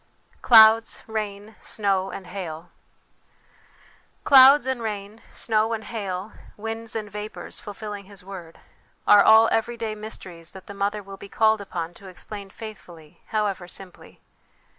Clouds, 0.41 1.03
Rain, 1.05 1.55
Snow, 1.61 2.09
and 2.09 2.25
Hail. 2.25 2.71
"Clouds 4.23 4.65
and 4.65 4.81
rain, 4.81 5.21
snow 5.31 5.73
and 5.73 5.83
hail, 5.83 6.31
winds 6.57 6.95
and 6.95 7.07
vapours, 7.11 7.59
fulfilling 7.59 8.05
His 8.05 8.23
word" 8.25 8.59
are 9.05 9.21
all 9.23 9.47
everyday 9.51 9.93
mysteries 9.93 10.53
that 10.53 10.65
the 10.65 10.73
mother 10.73 11.03
will 11.03 11.17
be 11.17 11.29
called 11.29 11.61
upon 11.61 11.93
to 11.93 12.07
explain 12.07 12.49
faithfully, 12.49 13.21
however 13.27 13.67
simply. 13.67 14.19